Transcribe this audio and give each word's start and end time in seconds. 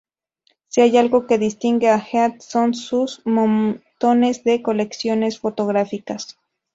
Si 0.69 0.81
hay 0.81 0.97
algo 0.97 1.27
que 1.27 1.37
distingue 1.37 1.87
a 1.89 1.99
Heath 1.99 2.39
son 2.41 2.73
sus 2.73 3.21
montones 3.23 4.43
de 4.43 4.63
colecciones 4.63 5.37
fotográficas. 5.37 6.39